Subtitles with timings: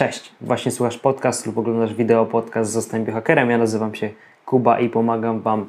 [0.00, 3.50] Cześć, właśnie słuchasz podcast lub oglądasz wideo podcast Zostań Biohackerem.
[3.50, 4.10] Ja nazywam się
[4.46, 5.68] Kuba i pomagam Wam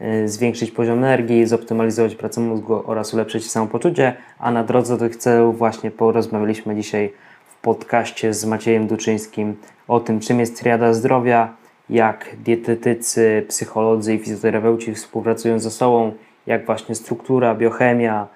[0.00, 5.16] y, zwiększyć poziom energii, zoptymalizować pracę mózgu oraz ulepszyć samopoczucie, a na drodze do tych
[5.16, 7.12] celów właśnie porozmawialiśmy dzisiaj
[7.48, 9.56] w podcaście z Maciejem Duczyńskim
[9.88, 11.54] o tym, czym jest triada zdrowia,
[11.90, 16.12] jak dietetycy, psycholodzy i fizjoterapeuci współpracują ze sobą,
[16.46, 18.26] jak właśnie struktura, biochemia,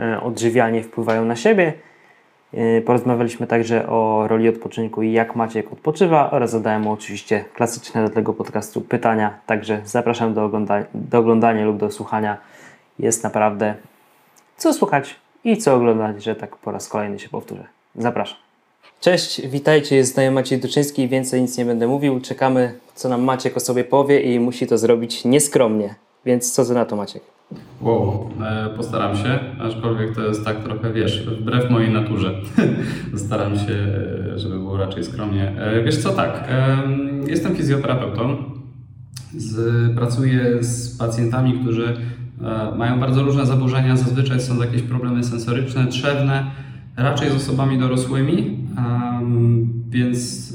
[0.00, 1.72] y, odżywianie wpływają na siebie–
[2.84, 8.14] porozmawialiśmy także o roli odpoczynku i jak Maciek odpoczywa oraz zadałem mu oczywiście klasyczne do
[8.14, 9.38] tego podcastu pytania.
[9.46, 12.38] Także zapraszam do oglądania, do oglądania lub do słuchania.
[12.98, 13.74] Jest naprawdę
[14.56, 17.64] co słuchać i co oglądać, że tak po raz kolejny się powtórzę.
[17.96, 18.38] Zapraszam.
[19.00, 21.08] Cześć, witajcie, jest z Maciej Duczyński.
[21.08, 22.20] Więcej nic nie będę mówił.
[22.20, 25.94] Czekamy, co nam Maciek o sobie powie i musi to zrobić nieskromnie.
[26.24, 27.37] Więc co ty na to, Maciek?
[27.80, 32.34] Wow, e, postaram się, aczkolwiek to jest tak trochę, wiesz, wbrew mojej naturze.
[33.26, 33.74] Staram się,
[34.34, 35.60] e, żeby było raczej skromnie.
[35.60, 36.48] E, wiesz co, tak,
[37.26, 38.36] jestem fizjoterapeutą.
[39.36, 39.56] Z,
[39.96, 41.96] pracuję z pacjentami, którzy
[42.76, 43.96] mają bardzo różne zaburzenia.
[43.96, 46.50] Zazwyczaj są jakieś problemy sensoryczne, trzewne,
[46.96, 48.58] raczej z osobami dorosłymi,
[49.88, 50.52] więc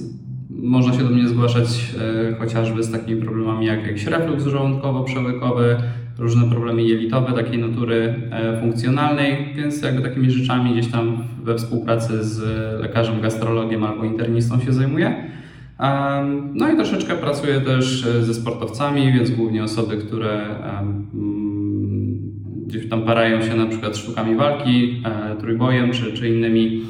[0.49, 1.95] można się do mnie zgłaszać
[2.39, 5.75] chociażby z takimi problemami jak jakiś reflux żołądkowo-przełykowy,
[6.17, 12.23] różne problemy jelitowe takiej natury e, funkcjonalnej, więc jakby takimi rzeczami gdzieś tam we współpracy
[12.23, 12.41] z
[12.81, 15.29] lekarzem, gastrologiem albo internistą się zajmuję.
[16.53, 20.45] No i troszeczkę pracuję też e, ze sportowcami, więc głównie osoby, które
[20.79, 21.07] mm,
[22.67, 26.81] gdzieś tam parają się na przykład sztukami walki, e, trójbojem czy, czy innymi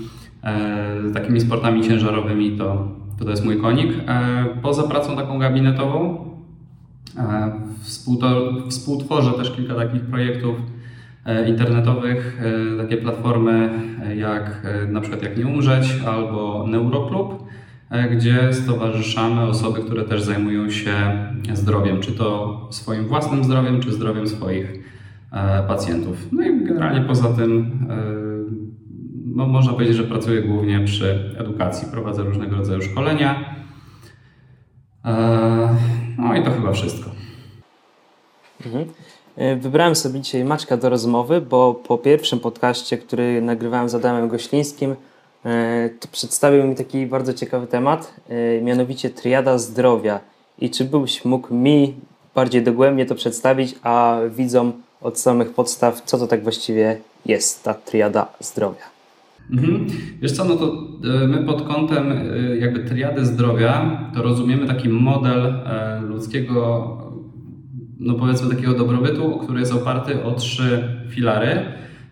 [1.13, 2.87] takimi sportami ciężarowymi, to,
[3.19, 3.91] to, to jest mój konik.
[4.61, 6.32] Poza pracą taką gabinetową
[8.67, 10.55] Współtworzę też kilka takich projektów
[11.25, 12.41] e, internetowych,
[12.73, 13.69] e, takie platformy
[14.03, 17.43] e, jak na przykład Jak Nie Umrzeć albo Neuroklub,
[18.11, 20.93] gdzie stowarzyszamy osoby, które też zajmują się
[21.53, 24.83] zdrowiem, czy to swoim własnym zdrowiem, czy zdrowiem swoich
[25.67, 26.27] pacjentów.
[26.31, 27.71] No i generalnie poza tym
[29.35, 33.55] no, można powiedzieć, że pracuję głównie przy edukacji, prowadzę różnego rodzaju szkolenia.
[36.17, 37.02] No i to chyba wszystko.
[38.65, 38.85] Mhm.
[39.35, 44.27] E, wybrałem sobie dzisiaj Maczka do rozmowy, bo po pierwszym podcaście, który nagrywałem z Adamem
[44.27, 44.95] Goślińskim,
[45.45, 50.19] e, to przedstawił mi taki bardzo ciekawy temat, e, mianowicie triada zdrowia.
[50.59, 51.93] I czy byś mógł mi
[52.35, 57.73] bardziej dogłębnie to przedstawić, a widzom od samych podstaw, co to tak właściwie jest ta
[57.73, 58.93] triada zdrowia?
[59.51, 59.87] Mhm.
[60.21, 60.73] Wiesz co, no to
[61.27, 62.13] my pod kątem
[62.59, 65.53] jakby triady zdrowia to rozumiemy taki model
[66.01, 66.97] ludzkiego
[67.99, 71.65] no powiedzmy takiego dobrobytu, który jest oparty o trzy filary.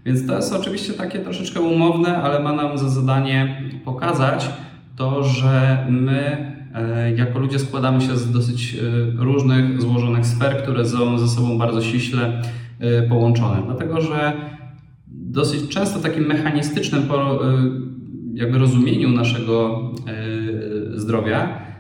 [0.06, 4.50] Więc to jest oczywiście takie troszeczkę umowne, ale ma nam za zadanie pokazać
[4.96, 10.86] to, że my e, jako ludzie składamy się z dosyć e, różnych, złożonych sfer, które
[10.86, 12.42] są ze sobą bardzo ściśle
[12.80, 13.62] e, połączone.
[13.66, 14.34] Dlatego, że
[15.08, 17.04] dosyć często takim mechanistycznym
[18.34, 19.82] jakby rozumieniu naszego
[20.96, 21.71] zdrowia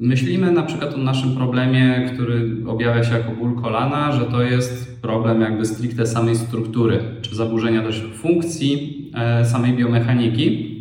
[0.00, 5.02] Myślimy na przykład o naszym problemie, który objawia się jako ból kolana, że to jest
[5.02, 10.76] problem jakby stricte samej struktury, czy zaburzenia też funkcji e, samej biomechaniki.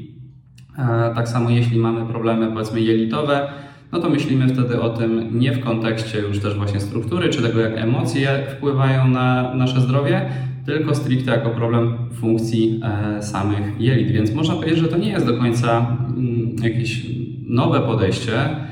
[0.78, 3.50] E, tak samo jeśli mamy problemy powiedzmy jelitowe,
[3.92, 7.60] no to myślimy wtedy o tym nie w kontekście już też właśnie struktury, czy tego
[7.60, 10.30] jak emocje wpływają na nasze zdrowie,
[10.66, 14.12] tylko stricte jako problem funkcji e, samych jelit.
[14.12, 17.06] Więc można powiedzieć, że to nie jest do końca mm, jakieś
[17.48, 18.70] nowe podejście,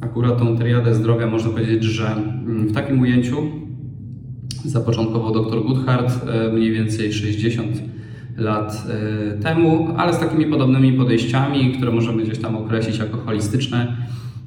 [0.00, 3.36] akurat tą triadę zdrowia można powiedzieć, że mm, w takim ujęciu
[4.64, 7.82] zapoczątkował dr Goodhart e, mniej więcej 60
[8.36, 13.96] lat e, temu, ale z takimi podobnymi podejściami, które możemy gdzieś tam określić jako holistyczne,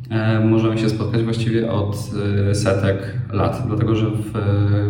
[0.10, 2.12] e, możemy się spotkać właściwie od
[2.54, 2.98] setek
[3.34, 4.34] lat, dlatego że w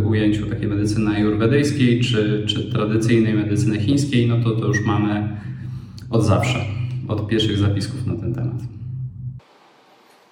[0.06, 5.29] ujęciu takiej medycyny ajurwedyjskiej czy, czy tradycyjnej medycyny chińskiej, no to to już mamy
[6.09, 6.59] od zawsze,
[7.07, 8.77] od pierwszych zapisków na ten temat.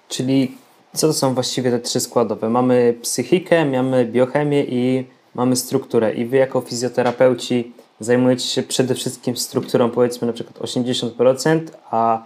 [0.08, 0.56] Czyli
[0.94, 2.50] co to są właściwie te trzy składowe?
[2.50, 5.04] Mamy psychikę, mamy biochemię i
[5.34, 6.14] mamy strukturę.
[6.14, 11.60] I wy jako fizjoterapeuci zajmujecie się przede wszystkim strukturą powiedzmy na przykład 80%,
[11.90, 12.22] a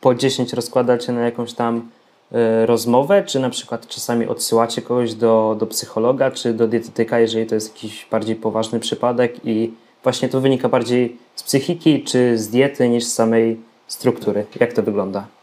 [0.00, 1.88] po 10 rozkładacie na jakąś tam
[2.32, 7.46] y, rozmowę, czy na przykład czasami odsyłacie kogoś do, do psychologa, czy do dietetyka, jeżeli
[7.46, 9.72] to jest jakiś bardziej poważny przypadek i
[10.02, 14.46] właśnie to wynika bardziej z psychiki, czy z diety, niż z samej struktury.
[14.60, 15.39] Jak to wygląda?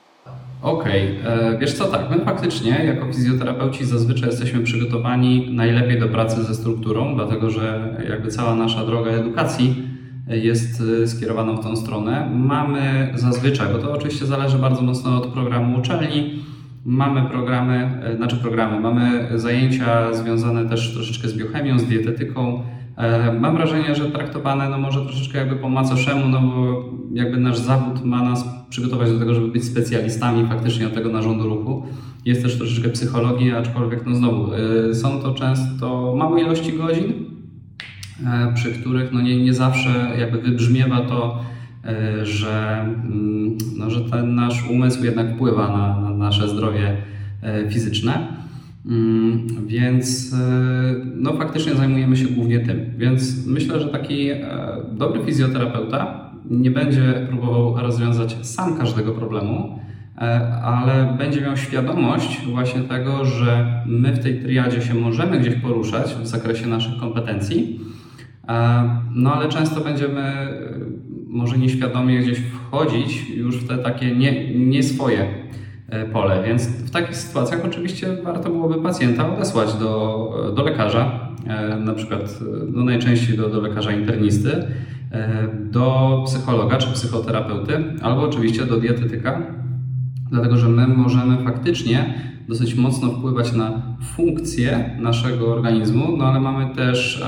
[0.62, 1.34] Okej, okay.
[1.34, 6.56] E, wiesz co, tak, my faktycznie jako fizjoterapeuci zazwyczaj jesteśmy przygotowani najlepiej do pracy ze
[6.56, 9.84] strukturą, dlatego że jakby cała nasza droga edukacji
[10.28, 12.30] jest skierowana w tą stronę.
[12.34, 16.44] Mamy zazwyczaj, bo to oczywiście zależy bardzo mocno od programu uczelni,
[16.86, 22.77] mamy programy, znaczy programy, mamy zajęcia związane też troszeczkę z biochemią, z dietetyką, E,
[23.40, 26.84] mam wrażenie, że traktowane no może troszeczkę jakby po macoszemu, no bo
[27.14, 31.50] jakby nasz zawód ma nas przygotować do tego, żeby być specjalistami faktycznie od tego narządu
[31.50, 31.86] ruchu.
[32.26, 37.14] Jest też troszeczkę psychologii, aczkolwiek no znowu e, są to często małe ilości godzin,
[38.26, 39.90] e, przy których no nie, nie zawsze
[40.20, 41.40] jakby wybrzmiewa to,
[42.24, 46.98] że, mm, no, że ten nasz umysł jednak wpływa na, na nasze zdrowie
[47.70, 48.37] fizyczne.
[48.88, 50.38] Mm, więc e,
[51.16, 52.94] no, faktycznie zajmujemy się głównie tym.
[52.98, 54.40] Więc myślę, że taki e,
[54.92, 59.80] dobry fizjoterapeuta nie będzie próbował rozwiązać sam każdego problemu,
[60.18, 60.22] e,
[60.64, 66.16] ale będzie miał świadomość właśnie tego, że my w tej triadzie się możemy gdzieś poruszać
[66.16, 67.80] w zakresie naszych kompetencji,
[69.16, 70.48] no ale często będziemy
[71.28, 75.48] może nieświadomie gdzieś wchodzić już w te takie nie, nie swoje
[76.14, 76.44] pole.
[76.48, 82.40] Więc w takich sytuacjach oczywiście warto byłoby pacjenta odesłać do, do lekarza, e, na przykład
[82.74, 84.52] no najczęściej do, do lekarza internisty,
[85.12, 89.42] e, do psychologa czy psychoterapeuty, albo oczywiście do dietetyka,
[90.32, 92.14] dlatego że my możemy faktycznie
[92.48, 93.82] dosyć mocno wpływać na
[94.16, 97.24] funkcję naszego organizmu, no ale mamy też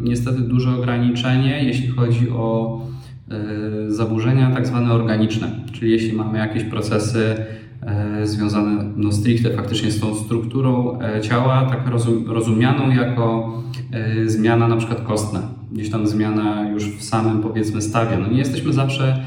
[0.00, 2.80] niestety duże ograniczenie, jeśli chodzi o
[3.88, 7.63] zaburzenia tak zwane organiczne, czyli jeśli mamy jakieś procesy E,
[8.22, 11.90] związane no, stricte faktycznie z tą strukturą e, ciała, tak
[12.26, 13.52] rozumianą jako
[13.92, 15.42] e, zmiana na przykład kostna,
[15.72, 18.18] gdzieś tam zmiana już w samym powiedzmy stawie.
[18.18, 19.24] No nie jesteśmy zawsze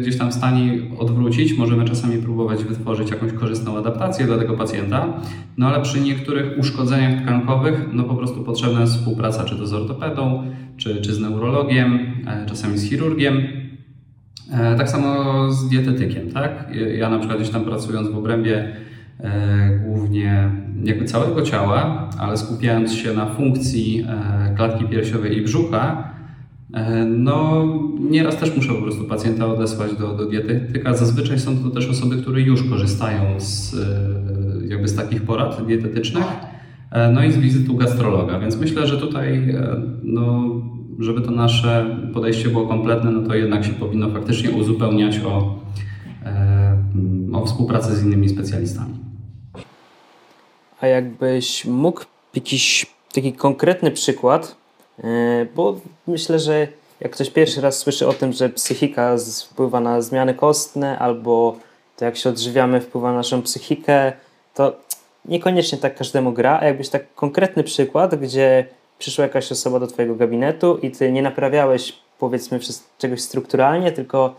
[0.00, 5.20] gdzieś tam w stanie odwrócić, możemy czasami próbować wytworzyć jakąś korzystną adaptację dla tego pacjenta,
[5.58, 9.72] no ale przy niektórych uszkodzeniach tkankowych no po prostu potrzebna jest współpraca czy to z
[9.72, 10.42] ortopedą,
[10.76, 11.98] czy, czy z neurologiem,
[12.46, 13.63] czasami z chirurgiem, E,
[14.50, 16.70] tak samo z dietetykiem, tak?
[16.98, 18.68] Ja na przykład gdzieś tam pracując w obrębie
[19.20, 20.50] e, głównie
[20.84, 26.14] jakby całego ciała, ale skupiając się na funkcji e, klatki piersiowej i brzucha,
[27.08, 27.64] no
[28.10, 30.94] nieraz też muszę po prostu pacjenta odesłać do, do dietetyka.
[30.94, 33.76] Zazwyczaj są to też osoby, które już korzystają z,
[34.68, 36.24] jakby z takich porad dietetycznych,
[37.12, 39.54] no i z wizytu gastrologa, więc myślę, że tutaj
[40.02, 40.44] no,
[40.98, 45.54] żeby to nasze podejście było kompletne, no to jednak się powinno faktycznie uzupełniać o,
[46.26, 46.76] e,
[47.32, 48.94] o współpracę z innymi specjalistami.
[50.80, 52.04] A jakbyś mógł
[52.34, 54.56] jakiś taki konkretny przykład,
[55.04, 56.68] e, bo myślę, że
[57.00, 59.16] jak ktoś pierwszy raz słyszy o tym, że psychika
[59.50, 61.56] wpływa na zmiany kostne, albo
[61.96, 64.12] to jak się odżywiamy wpływa na naszą psychikę,
[64.54, 64.76] to
[65.24, 68.66] niekoniecznie tak każdemu gra, a jakbyś tak konkretny przykład, gdzie
[68.98, 72.60] przyszła jakaś osoba do Twojego gabinetu i Ty nie naprawiałeś powiedzmy
[72.98, 74.34] czegoś strukturalnie, tylko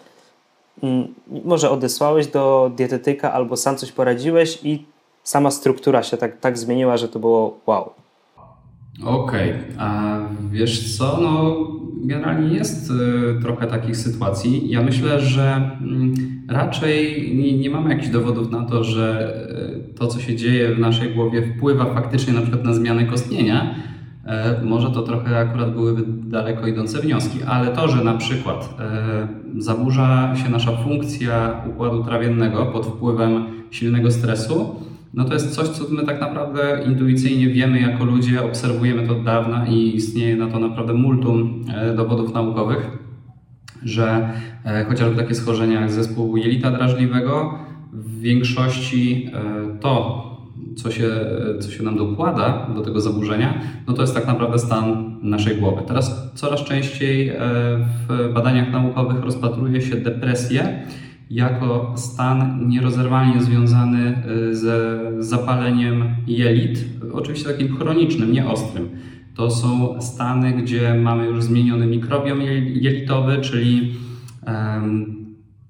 [0.83, 1.13] mm,
[1.45, 4.85] może odesłałeś do dietetyka albo sam coś poradziłeś i
[5.23, 7.93] sama struktura się tak, tak zmieniła, że to było wow.
[9.03, 9.63] Okej, okay.
[9.77, 10.19] a
[10.51, 11.55] wiesz co, no
[12.05, 14.69] generalnie jest y, trochę takich sytuacji.
[14.69, 15.71] Ja myślę, że
[16.49, 19.35] y, raczej nie, nie mamy jakichś dowodów na to, że
[19.91, 23.75] y, to, co się dzieje w naszej głowie wpływa faktycznie na przykład na zmianę kostnienia,
[24.63, 29.27] może to trochę akurat byłyby daleko idące wnioski, ale to, że na przykład e,
[29.57, 34.75] zaburza się nasza funkcja układu trawiennego pod wpływem silnego stresu,
[35.13, 39.23] no to jest coś, co my tak naprawdę intuicyjnie wiemy jako ludzie, obserwujemy to od
[39.23, 42.97] dawna i istnieje na to naprawdę multum e, dowodów naukowych,
[43.83, 44.29] że
[44.87, 47.59] chociażby takie schorzenia jak zespół jelita drażliwego
[47.93, 49.31] w większości
[49.81, 50.34] to
[50.75, 51.09] co się,
[51.59, 55.81] co się nam dokłada do tego zaburzenia, no to jest tak naprawdę stan naszej głowy.
[55.87, 57.35] Teraz coraz częściej e,
[58.07, 60.85] w badaniach naukowych rozpatruje się depresję
[61.29, 68.89] jako stan nierozerwalnie związany e, z zapaleniem jelit, oczywiście takim chronicznym, nie ostrym.
[69.35, 73.93] To są stany, gdzie mamy już zmieniony mikrobiom jelitowy, czyli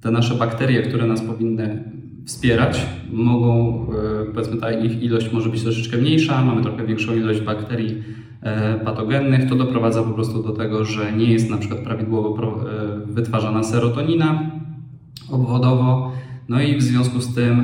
[0.02, 1.84] te nasze bakterie, które nas powinny
[2.26, 2.86] wspierać.
[3.12, 3.82] Mogą,
[4.22, 8.04] e, powiedzmy, ta ich ilość może być troszeczkę mniejsza, mamy trochę większą ilość bakterii
[8.42, 9.50] e, patogennych.
[9.50, 14.52] To doprowadza po prostu do tego, że nie jest na przykład prawidłowo e, wytwarzana serotonina
[15.30, 16.12] obwodowo.
[16.50, 17.64] No i w związku z tym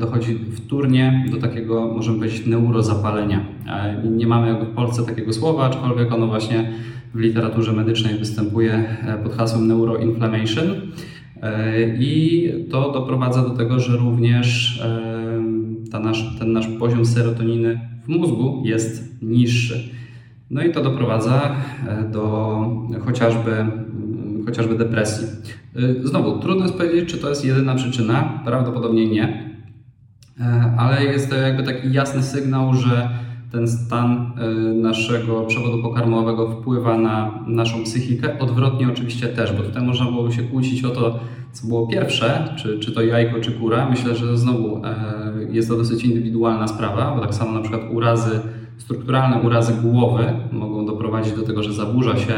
[0.00, 3.44] dochodzi wtórnie do takiego, możemy powiedzieć, neurozapalenia.
[4.10, 6.72] Nie mamy w Polsce takiego słowa, aczkolwiek ono właśnie
[7.14, 8.84] w literaturze medycznej występuje
[9.22, 10.66] pod hasłem neuroinflammation.
[11.44, 14.80] E, I to doprowadza do tego, że również
[15.92, 19.90] e, nasz, ten nasz poziom serotoniny w mózgu jest niższy.
[20.50, 21.56] No i to doprowadza
[22.12, 22.58] do
[23.04, 23.66] chociażby,
[24.46, 25.26] chociażby depresji.
[26.04, 29.50] Znowu, trudno jest powiedzieć, czy to jest jedyna przyczyna, prawdopodobnie nie,
[30.78, 33.08] ale jest to jakby taki jasny sygnał, że
[33.54, 34.32] ten stan
[34.72, 38.38] y, naszego przewodu pokarmowego wpływa na naszą psychikę.
[38.38, 41.18] Odwrotnie oczywiście też, bo tutaj można było się kłócić o to,
[41.52, 43.90] co było pierwsze, czy, czy to jajko, czy kura.
[43.90, 44.92] Myślę, że znowu e,
[45.50, 48.40] jest to dosyć indywidualna sprawa, bo tak samo na przykład urazy,
[48.78, 52.34] strukturalne urazy głowy mogą doprowadzić do tego, że zaburza się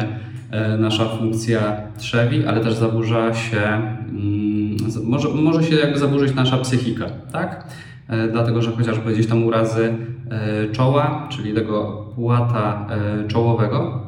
[0.51, 6.59] e, nasza funkcja trzewi, ale też zaburza się, mm, może, może się jakby zaburzyć nasza
[6.59, 7.67] psychika, tak?
[8.09, 9.95] E, dlatego że chociażby gdzieś tam urazy
[10.31, 14.07] e, czoła, czyli tego płata e, czołowego,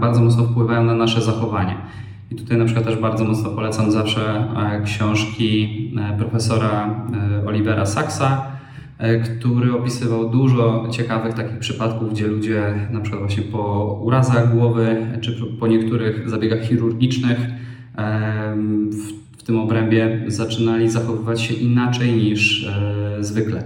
[0.00, 1.76] bardzo mocno wpływają na nasze zachowanie.
[2.30, 4.46] I tutaj na przykład też bardzo mocno polecam zawsze
[4.84, 6.94] książki profesora
[7.46, 8.46] Olivera Saxa,
[9.24, 15.32] który opisywał dużo ciekawych takich przypadków, gdzie ludzie na przykład właśnie po urazach głowy czy
[15.60, 17.38] po niektórych zabiegach chirurgicznych
[18.90, 23.62] w w tym obrębie zaczynali zachowywać się inaczej niż e, zwykle.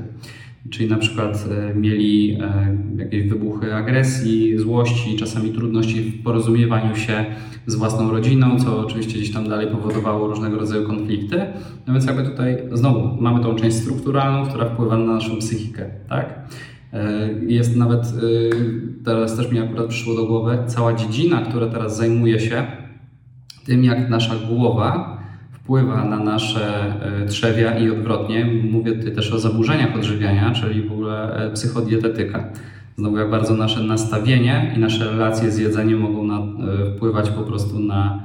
[0.70, 7.24] Czyli na przykład e, mieli e, jakieś wybuchy agresji, złości, czasami trudności w porozumiewaniu się
[7.66, 11.40] z własną rodziną, co oczywiście gdzieś tam dalej powodowało różnego rodzaju konflikty.
[11.86, 16.48] No więc jakby tutaj znowu mamy tą część strukturalną, która wpływa na naszą psychikę, tak?
[17.46, 18.02] Jest nawet,
[19.04, 22.66] teraz też mi akurat przyszło do głowy, cała dziedzina, która teraz zajmuje się
[23.64, 25.17] tym, jak nasza głowa
[25.68, 28.44] wpływa na nasze e, trzewia i odwrotnie.
[28.70, 32.52] Mówię tutaj też o zaburzeniach odżywiania, czyli w ogóle e, psychodietetyka.
[32.96, 37.42] Znowu jak bardzo nasze nastawienie i nasze relacje z jedzeniem mogą na, e, wpływać po
[37.42, 38.22] prostu na,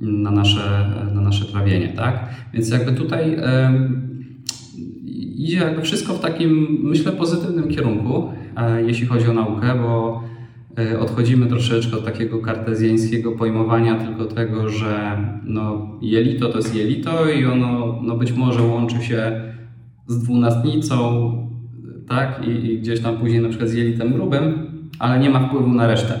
[0.00, 2.28] na, nasze, na nasze trawienie, tak?
[2.52, 3.36] Więc jakby tutaj
[5.36, 8.28] idzie jakby wszystko w takim, myślę, pozytywnym kierunku,
[8.86, 10.23] jeśli chodzi o naukę, bo
[11.00, 17.44] odchodzimy troszeczkę od takiego kartezjańskiego pojmowania tylko tego, że no, jelito to jest jelito i
[17.44, 19.40] ono no, być może łączy się
[20.06, 20.98] z dwunastnicą,
[22.08, 24.66] tak, I, i gdzieś tam później na przykład z jelitem grubym,
[24.98, 26.20] ale nie ma wpływu na resztę.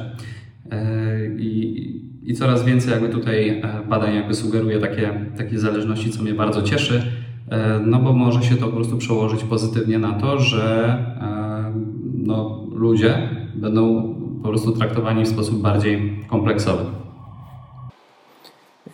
[0.70, 6.22] E, I, i coraz więcej jakby tutaj e, badań jakby sugeruje takie, takie zależności, co
[6.22, 7.02] mnie bardzo cieszy,
[7.86, 10.96] no bo może się to po prostu przełożyć pozytywnie na to, że
[12.14, 16.84] no, ludzie będą po prostu traktowani w sposób bardziej kompleksowy.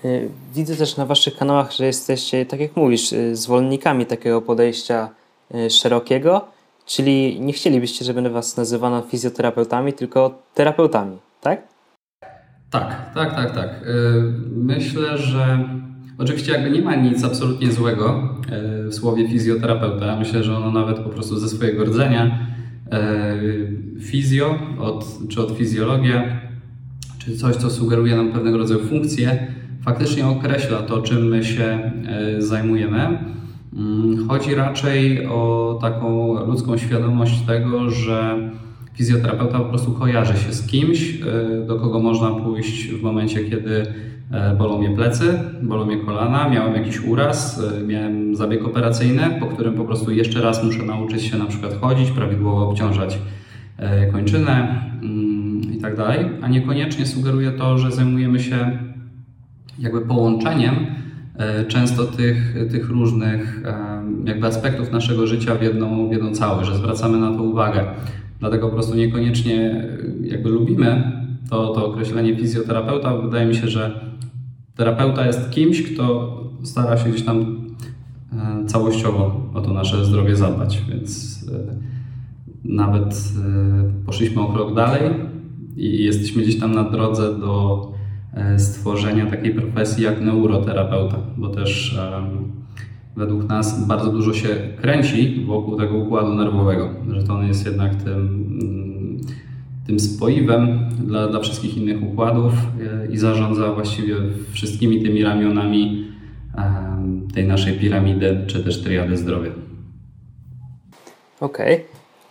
[0.05, 5.09] Y, widzę też na Waszych kanałach, że jesteście, tak jak mówisz, y, zwolennikami takiego podejścia
[5.55, 6.45] y, szerokiego,
[6.87, 11.63] czyli nie chcielibyście, żeby Was nazywano fizjoterapeutami, tylko terapeutami, tak?
[12.71, 13.71] Tak, tak, tak, tak.
[14.57, 15.69] Myślę, że
[16.19, 18.39] oczywiście jakby nie ma nic absolutnie złego
[18.89, 20.17] w słowie fizjoterapeuta.
[20.17, 22.47] Myślę, że ono nawet po prostu ze swojego rdzenia
[24.01, 26.41] fizjo, od, czy od fizjologia,
[27.19, 29.47] czy coś, co sugeruje nam pewnego rodzaju funkcję,
[29.85, 33.19] faktycznie określa to, czym my się e, zajmujemy.
[33.77, 38.51] Mm, chodzi raczej o taką ludzką świadomość tego, że
[38.95, 43.71] fizjoterapeuta po prostu kojarzy się z kimś, e, do kogo można pójść w momencie, kiedy
[43.83, 44.20] E,
[44.59, 49.75] bolą mnie plecy, bolą mnie kolana, miałem jakiś uraz, e, miałem zabieg operacyjny, po którym
[49.75, 53.19] po prostu jeszcze raz muszę nauczyć się na przykład chodzić, prawidłowo obciążać
[53.79, 58.79] e, kończynę mm, i tak dalej, a niekoniecznie sugeruje to, że zajmujemy się
[59.79, 60.75] jakby połączeniem
[61.69, 63.63] często tych, tych różnych
[64.25, 67.85] jakby aspektów naszego życia w jedną, w jedną całość, że zwracamy na to uwagę.
[68.41, 69.85] Dlatego po prostu niekoniecznie
[70.23, 71.20] jakby lubimy
[71.51, 73.17] to, to określenie fizjoterapeuta.
[73.17, 74.01] Wydaje mi się, że
[74.77, 77.57] terapeuta jest kimś, kto stara się gdzieś tam
[78.33, 81.75] e, całościowo o to nasze zdrowie zadbać, więc e,
[82.65, 85.03] nawet e, poszliśmy o krok dalej
[85.77, 87.91] i jesteśmy gdzieś tam na drodze do
[88.59, 91.99] stworzenia takiej profesji jak neuroterapeuta, bo też
[93.17, 94.49] według nas bardzo dużo się
[94.81, 98.51] kręci wokół tego układu nerwowego, że to on jest jednak tym
[99.91, 104.17] tym spoiwem dla, dla wszystkich innych układów e, i zarządza właściwie
[104.53, 106.11] wszystkimi tymi ramionami
[107.35, 109.51] tej naszej piramidy, czy też triady zdrowia.
[111.41, 111.75] Okej.
[111.75, 111.87] Okay.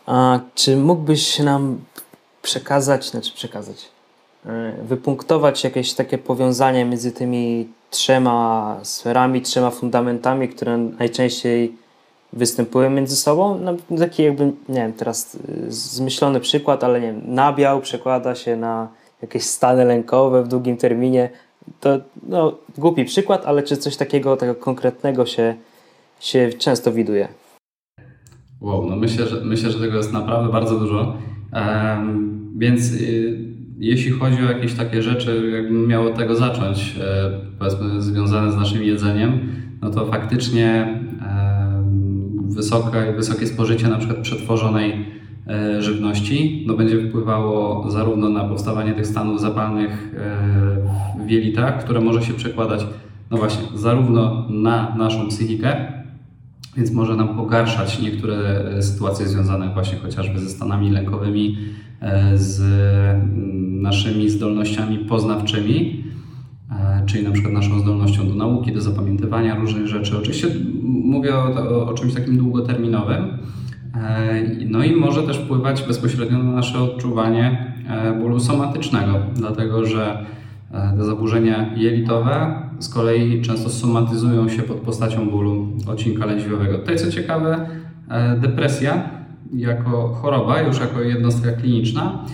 [0.05, 1.77] A czy mógłbyś nam
[2.41, 3.89] przekazać, znaczy przekazać,
[4.45, 11.73] e, wypunktować jakieś takie powiązanie między tymi trzema sferami, trzema fundamentami, które najczęściej
[12.33, 13.59] występują między sobą.
[13.59, 18.55] No, taki jakby, nie wiem, teraz y, zmyślony przykład, ale nie wiem, nabiał przekłada się
[18.55, 18.87] na
[19.21, 21.29] jakieś stany lękowe w długim terminie.
[21.79, 25.55] To no, głupi przykład, ale czy coś takiego, tego konkretnego się,
[26.19, 27.27] się często widuje?
[28.61, 31.17] Wow, no myślę, że, myślę, że tego jest naprawdę bardzo dużo.
[31.53, 32.91] Um, Więc
[33.79, 36.95] jeśli chodzi o jakieś takie rzeczy, jakbym miał od tego zacząć,
[37.59, 40.99] powiedzmy związane z naszym jedzeniem, no to faktycznie
[42.49, 45.05] wysokie, wysokie spożycie na przykład przetworzonej
[45.47, 50.15] e, żywności no będzie wpływało zarówno na powstawanie tych stanów zapalnych
[51.19, 52.85] e, w jelitach, które może się przekładać
[53.31, 55.75] no właśnie zarówno na naszą psychikę,
[56.77, 58.35] więc może nam pogarszać niektóre
[58.77, 61.57] e, sytuacje związane właśnie chociażby ze stanami lękowymi,
[62.35, 66.03] z mm, naszymi zdolnościami poznawczymi,
[67.09, 70.17] czyli na przykład naszą zdolnością do nauki, do zapamiętywania różnych rzeczy.
[70.17, 70.47] Oczywiście
[70.83, 73.37] mówię o, o, czymś takim długoterminowym.
[73.95, 80.25] E, no i może też wpływać bezpośrednio na nasze odczuwanie e, bólu somatycznego, dlatego że
[80.71, 86.77] e, te zaburzenia jelitowe z kolei często somatyzują się pod postacią bólu odcinka lędźwiowego.
[86.77, 87.69] Tutaj co ciekawe,
[88.37, 89.09] depresja
[89.53, 92.25] jako choroba, już jako jednostka kliniczna,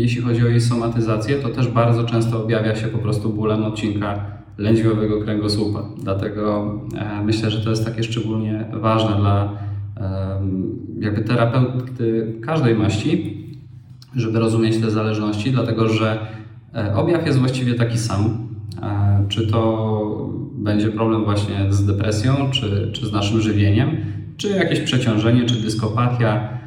[0.00, 4.24] jeśli chodzi o jej somatyzację, to też bardzo często objawia się po prostu bólem odcinka
[4.58, 5.82] lędźwiowego kręgosłupa.
[6.02, 9.52] Dlatego e, myślę, że to jest takie szczególnie ważne dla
[11.00, 13.42] jakby terapeuty każdej maści,
[14.16, 16.26] żeby rozumieć te zależności, dlatego że
[16.74, 18.48] e, objaw jest właściwie taki sam.
[18.82, 23.96] E, czy to będzie problem właśnie z depresją, czy, czy z naszym żywieniem,
[24.36, 26.58] czy jakieś przeciążenie, czy dyskopatia,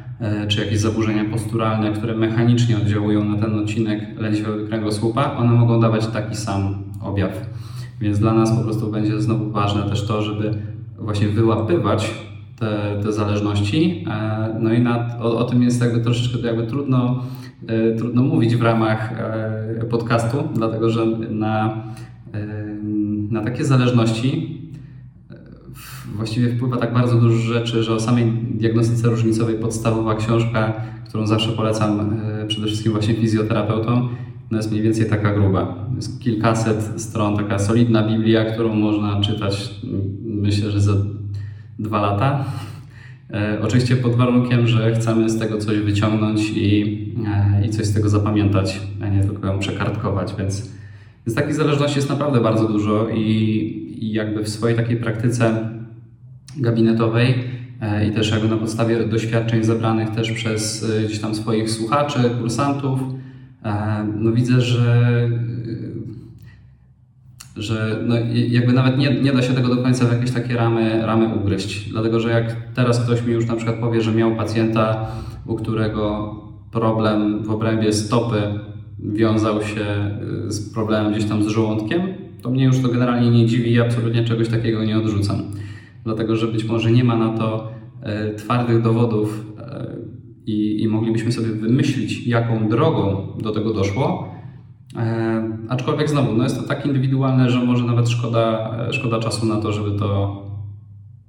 [0.48, 6.06] czy jakieś zaburzenia posturalne, które mechanicznie oddziałują na ten odcinek lędźwiowego kręgosłupa, one mogą dawać
[6.06, 7.46] taki sam objaw.
[8.00, 10.54] Więc dla nas po prostu będzie znowu ważne też to, żeby
[10.98, 12.14] właśnie wyłapywać
[12.58, 14.04] te, te zależności.
[14.10, 17.22] E, no i nad, o, o, tym jest jakby troszeczkę jakby trudno,
[17.66, 21.84] e, trudno mówić w ramach e, podcastu, dlatego że na,
[23.30, 24.55] na takie zależności
[26.16, 30.72] właściwie wpływa tak bardzo dużo rzeczy, że o samej diagnostyce różnicowej podstawowa książka,
[31.08, 34.08] którą zawsze polecam przede wszystkim właśnie fizjoterapeutom,
[34.50, 35.88] no jest mniej więcej taka gruba.
[35.96, 39.70] Jest kilkaset stron, taka solidna Biblia, którą można czytać
[40.24, 40.92] myślę, że za
[41.78, 42.44] dwa lata.
[43.30, 47.94] E, oczywiście pod warunkiem, że chcemy z tego coś wyciągnąć i, e, i coś z
[47.94, 50.72] tego zapamiętać, a nie tylko ją przekartkować, więc,
[51.26, 53.20] więc takich zależności jest naprawdę bardzo dużo i,
[54.00, 55.75] i jakby w swojej takiej praktyce
[56.56, 57.34] gabinetowej
[57.80, 62.18] e, i też jakby na podstawie doświadczeń zebranych też przez e, gdzieś tam swoich słuchaczy,
[62.40, 63.00] kursantów,
[63.66, 65.28] E, no widzę, że,
[67.56, 68.14] że no
[68.48, 71.90] jakby nawet nie, nie da się tego do końca w jakieś takie ramy, ramy ugryźć.
[71.90, 75.06] Dlatego, że jak teraz ktoś mi już na przykład powie, że miał pacjenta,
[75.46, 76.34] u którego
[76.72, 78.42] problem w obrębie stopy
[78.98, 79.84] wiązał się
[80.48, 82.02] z problemem gdzieś tam z żołądkiem,
[82.42, 85.42] to mnie już to generalnie nie dziwi i absolutnie czegoś takiego nie odrzucam.
[86.06, 87.68] Dlatego, że być może nie ma na to
[88.32, 89.46] y, twardych dowodów
[90.46, 94.28] i, i moglibyśmy sobie wymyślić, jaką drogą do tego doszło.
[94.96, 99.56] E, aczkolwiek znowu, no jest to tak indywidualne, że może nawet szkoda, szkoda czasu na
[99.56, 100.42] to, żeby to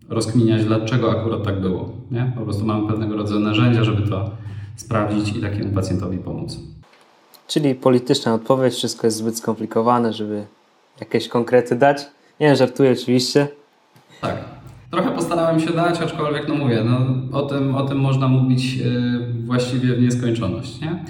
[0.10, 1.90] rozkminiać, dlaczego akurat tak było.
[2.12, 2.32] Nie?
[2.36, 4.32] Po prostu mamy pewnego rodzaju narzędzia, żeby to
[4.76, 6.60] sprawdzić i takiemu pacjentowi pomóc.
[7.48, 10.46] Czyli polityczna odpowiedź, wszystko jest zbyt skomplikowane, żeby
[11.00, 12.06] jakieś konkrety dać.
[12.40, 13.48] Nie, żartuję oczywiście.
[14.22, 14.57] Tak.
[14.92, 17.00] Trochę postarałem się dać, aczkolwiek no mówię, no,
[17.38, 20.82] o, tym, o tym można mówić y, właściwie w nieskończoność.
[20.82, 21.04] Nie?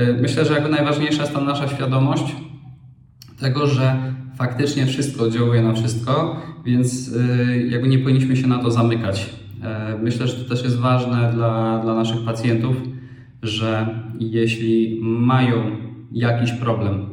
[0.00, 2.36] Y, myślę, że jakby najważniejsza jest ta nasza świadomość
[3.40, 3.96] tego, że
[4.36, 9.30] faktycznie wszystko oddziałuje na wszystko, więc y, jakby nie powinniśmy się na to zamykać.
[10.02, 12.76] Myślę, że to też jest ważne dla, dla naszych pacjentów,
[13.42, 15.76] że jeśli mają
[16.12, 17.09] jakiś problem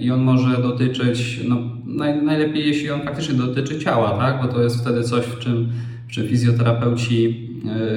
[0.00, 4.42] i on może dotyczyć no, naj, najlepiej, jeśli on faktycznie dotyczy ciała, tak?
[4.42, 5.68] bo to jest wtedy coś, w czym,
[6.08, 7.48] w czym fizjoterapeuci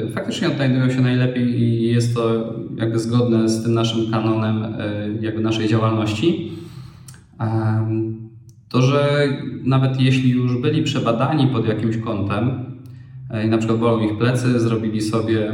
[0.08, 5.18] y, faktycznie odnajdują się najlepiej i jest to jakby zgodne z tym naszym kanonem y,
[5.22, 6.52] jakby naszej działalności.
[8.70, 9.28] To, że
[9.64, 12.66] nawet jeśli już byli przebadani pod jakimś kątem
[13.46, 15.54] i na przykład bolą ich plecy, zrobili sobie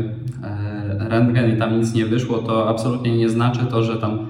[0.99, 4.27] rentgen i tam nic nie wyszło, to absolutnie nie znaczy to, że tam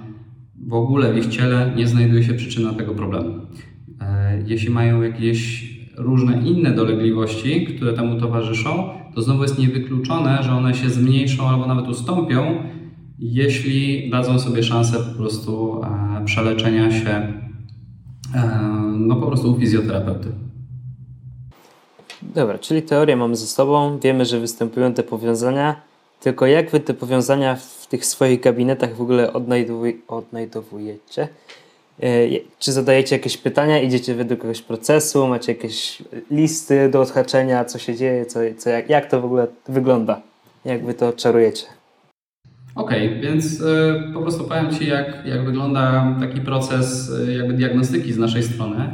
[0.70, 3.42] w ogóle w ich ciele nie znajduje się przyczyna tego problemu.
[4.02, 10.52] E, jeśli mają jakieś różne inne dolegliwości, które temu towarzyszą, to znowu jest niewykluczone, że
[10.52, 12.64] one się zmniejszą albo nawet ustąpią,
[13.20, 17.10] jeśli dadzą sobie szansę po prostu e, przeleczenia się
[18.36, 18.60] e,
[18.98, 20.28] no po prostu u fizjoterapeuty.
[22.36, 25.89] Dobra, czyli teorię mamy ze sobą, wiemy, że występują te powiązania,
[26.20, 29.34] tylko jak wy te powiązania w tych swoich gabinetach w ogóle
[30.08, 31.28] odnajdujecie?
[32.04, 32.08] E,
[32.60, 37.96] czy zadajecie jakieś pytania, idziecie według jakiegoś procesu, macie jakieś listy do odhaczenia, co się
[37.96, 40.22] dzieje, co, co, jak, jak to w ogóle wygląda?
[40.66, 41.66] Jak wy to czarujecie?
[42.76, 47.54] Okej, okay, więc y, po prostu powiem Ci, jak, jak wygląda taki proces y, jakby
[47.54, 48.90] diagnostyki z naszej strony.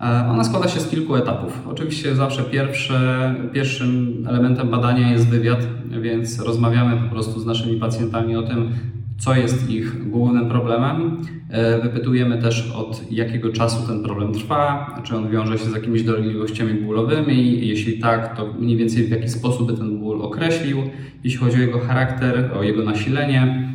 [0.00, 1.62] E, ona składa się z kilku etapów.
[1.68, 5.66] Oczywiście zawsze pierwsze, pierwszym elementem badania jest wywiad,
[6.00, 8.72] więc rozmawiamy po prostu z naszymi pacjentami o tym,
[9.18, 11.20] co jest ich głównym problemem.
[11.50, 16.02] E, wypytujemy też od jakiego czasu ten problem trwa, czy on wiąże się z jakimiś
[16.02, 20.78] dolegliwościami bólowymi, jeśli tak, to mniej więcej w jaki sposób by ten ból określił,
[21.24, 23.68] jeśli chodzi o jego charakter, o jego nasilenie.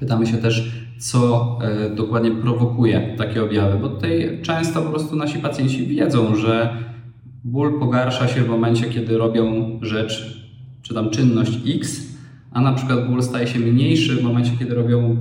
[0.00, 5.38] Pytamy się też, co e, dokładnie prowokuje takie objawy, bo tutaj często po prostu nasi
[5.38, 6.76] pacjenci wiedzą, że
[7.44, 10.42] ból pogarsza się w momencie, kiedy robią rzecz,
[10.82, 12.02] czy tam czynność X,
[12.52, 15.16] a na przykład ból staje się mniejszy w momencie, kiedy robią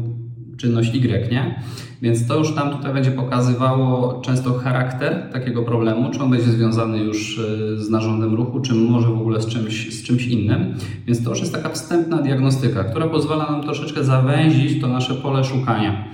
[0.58, 1.56] czynność Y, nie?
[2.02, 6.98] Więc to już nam tutaj będzie pokazywało często charakter takiego problemu, czy on będzie związany
[6.98, 10.74] już e, z narządem ruchu, czy może w ogóle z czymś, z czymś innym.
[11.08, 15.44] Więc to już jest taka wstępna diagnostyka, która pozwala nam troszeczkę zawęzić to nasze pole
[15.44, 16.06] szukania.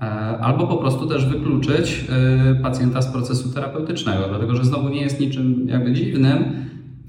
[0.00, 0.04] E,
[0.38, 5.20] albo po prostu też wykluczyć e, pacjenta z procesu terapeutycznego, dlatego że znowu nie jest
[5.20, 6.44] niczym jakby dziwnym,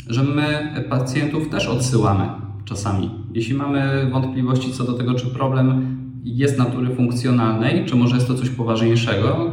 [0.08, 2.30] że my pacjentów też odsyłamy
[2.66, 3.10] czasami.
[3.34, 8.34] Jeśli mamy wątpliwości co do tego, czy problem jest natury funkcjonalnej, czy może jest to
[8.34, 9.52] coś poważniejszego,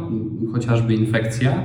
[0.53, 1.63] chociażby infekcja,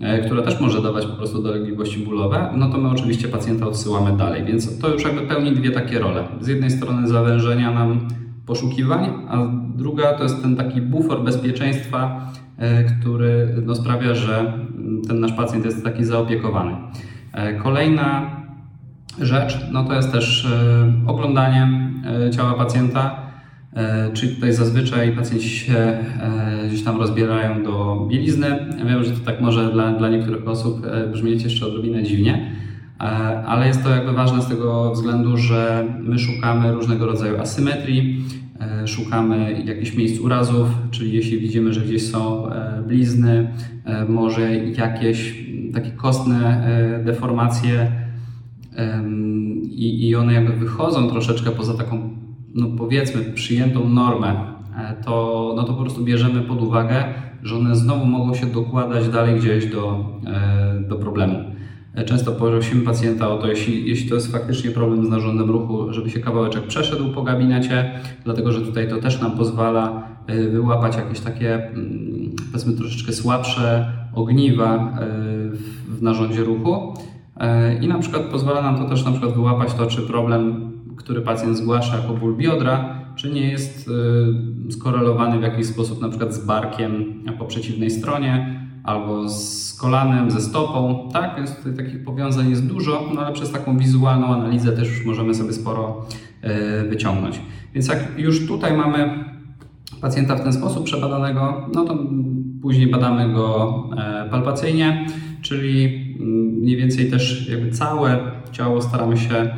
[0.00, 4.16] e, która też może dawać po prostu dolegliwości bólowe, no to my oczywiście pacjenta odsyłamy
[4.16, 4.44] dalej.
[4.44, 6.24] Więc to już jakby pełni dwie takie role.
[6.40, 8.08] Z jednej strony zawężenia nam
[8.46, 9.38] poszukiwań, a
[9.76, 14.52] druga to jest ten taki bufor bezpieczeństwa, e, który no, sprawia, że
[15.08, 16.76] ten nasz pacjent jest taki zaopiekowany.
[17.32, 18.30] E, kolejna
[19.20, 20.48] rzecz, no to jest też
[21.06, 21.90] oglądanie
[22.30, 23.22] ciała pacjenta,
[24.12, 25.98] czyli tutaj zazwyczaj pacjenci się
[26.68, 28.46] gdzieś tam rozbierają do bielizny.
[28.78, 32.52] Ja wiem, że to tak może dla, dla niektórych osób brzmieć jeszcze odrobinę dziwnie,
[33.46, 38.24] ale jest to jakby ważne z tego względu, że my szukamy różnego rodzaju asymetrii,
[38.86, 42.46] szukamy jakichś miejsc urazów, czyli jeśli widzimy, że gdzieś są
[42.88, 43.50] blizny,
[44.08, 46.64] może jakieś takie kostne
[47.04, 47.92] deformacje,
[49.70, 52.10] i one jakby wychodzą troszeczkę poza taką,
[52.54, 54.36] no powiedzmy, przyjętą normę,
[54.78, 57.04] e, to, no to po prostu bierzemy pod uwagę,
[57.42, 61.34] że one znowu mogą się dokładać dalej gdzieś do, e, do problemu.
[61.94, 65.92] E, często prosimy pacjenta o to, jeśli, jeśli to jest faktycznie problem z narządem ruchu,
[65.92, 67.90] żeby się kawałeczek przeszedł po gabinecie,
[68.24, 70.12] dlatego że tutaj to też nam pozwala
[70.52, 74.98] wyłapać jakieś takie, mm, powiedzmy, troszeczkę słabsze ogniwa
[75.88, 76.94] w narządzie ruchu.
[77.80, 81.56] I na przykład pozwala nam to też na przykład wyłapać to, czy problem, który pacjent
[81.56, 83.90] zgłasza jako ból biodra, czy nie jest
[84.68, 90.30] e, skorelowany w jakiś sposób na przykład z barkiem po przeciwnej stronie, albo z kolanem,
[90.30, 91.08] ze stopą.
[91.12, 95.06] Tak, więc tutaj takich powiązań jest dużo, no ale przez taką wizualną analizę też już
[95.06, 96.06] możemy sobie sporo
[96.42, 97.40] e, wyciągnąć.
[97.74, 99.24] Więc jak już tutaj mamy
[100.00, 101.98] pacjenta w ten sposób przebadanego, no to
[102.62, 103.74] później badamy go
[104.30, 105.06] palpacyjnie,
[105.42, 106.02] czyli
[106.62, 108.18] mniej więcej też jakby całe
[108.52, 109.50] ciało staramy się e,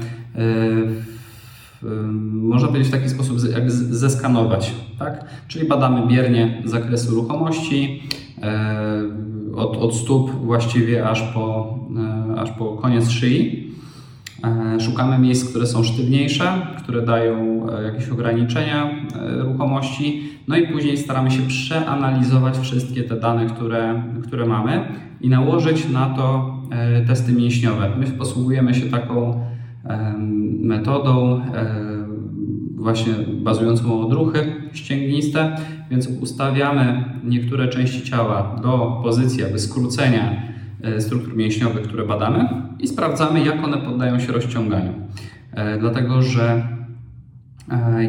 [2.33, 5.25] można powiedzieć w taki sposób jakby zeskanować, tak?
[5.49, 8.03] Czyli badamy biernie zakresu ruchomości
[8.43, 9.03] e,
[9.57, 11.79] od, od stóp właściwie aż po,
[12.31, 13.65] e, aż po koniec szyi.
[14.81, 18.91] Szukamy miejsc, które są sztywniejsze, które dają jakieś ograniczenia
[19.39, 24.85] ruchomości, no i później staramy się przeanalizować wszystkie te dane, które, które mamy
[25.21, 27.91] i nałożyć na to E, testy mięśniowe.
[27.99, 29.45] My posługujemy się taką
[30.61, 31.41] metodą
[32.85, 35.57] właśnie bazującą o odruchy ścięgniste,
[35.91, 40.43] więc ustawiamy niektóre części ciała do pozycji aby skrócenia
[40.83, 44.93] e, struktur mięśniowych, które badamy i sprawdzamy, jak one poddają się rozciąganiu.
[45.53, 46.75] E, dlatego, że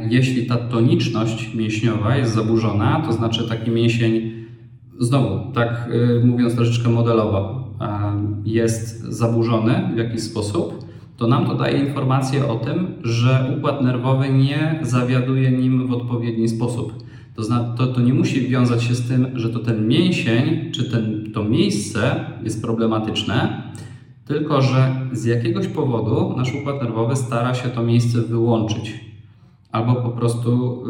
[0.09, 4.31] jeśli ta toniczność mięśniowa jest zaburzona, to znaczy taki mięsień,
[4.99, 5.89] znowu, tak
[6.23, 7.69] mówiąc troszeczkę modelowo,
[8.45, 10.84] jest zaburzony w jakiś sposób,
[11.17, 16.49] to nam to daje informację o tym, że układ nerwowy nie zawiaduje nim w odpowiedni
[16.49, 16.93] sposób.
[17.35, 17.41] To,
[17.77, 21.43] to, to nie musi wiązać się z tym, że to ten mięsień czy ten, to
[21.43, 23.63] miejsce jest problematyczne,
[24.25, 29.05] tylko że z jakiegoś powodu nasz układ nerwowy stara się to miejsce wyłączyć
[29.71, 30.83] albo po prostu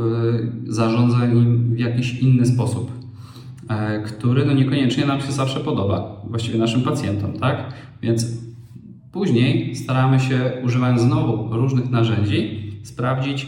[0.67, 2.91] y, zarządza nim w jakiś inny sposób.
[3.69, 7.73] E, który no niekoniecznie nam się zawsze podoba, właściwie naszym pacjentom, tak?
[8.01, 8.45] Więc
[9.15, 13.47] później staramy się, używając znowu różnych narzędzi, sprawdzić,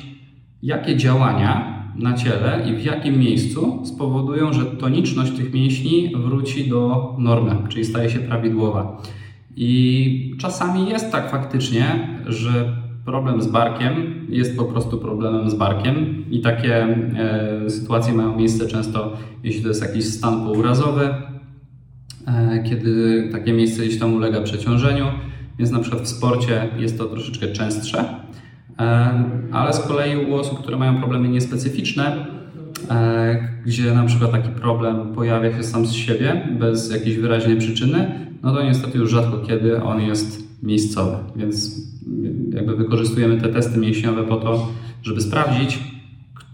[0.64, 7.16] jakie działania na ciele i w jakim miejscu spowodują, że toniczność tych mięśni wróci do
[7.20, 9.02] normy, czyli staje się prawidłowa.
[9.56, 16.26] I czasami jest tak faktycznie, że problem z barkiem jest po prostu problemem z barkiem
[16.32, 21.10] i takie e, sytuacje mają miejsce często, jeśli to jest jakiś stan pourazowy,
[22.28, 25.06] e, kiedy takie miejsce gdzieś tam ulega przeciążeniu,
[25.60, 28.06] więc na przykład w sporcie jest to troszeczkę częstsze,
[28.80, 32.26] e, ale z kolei u osób, które mają problemy niespecyficzne,
[32.89, 38.28] e, gdzie na przykład taki problem pojawia się sam z siebie, bez jakiejś wyraźnej przyczyny,
[38.43, 41.88] no to niestety już rzadko kiedy on jest miejscowy, więc
[42.54, 44.67] jakby wykorzystujemy te testy mięśniowe po to,
[45.04, 45.80] żeby sprawdzić,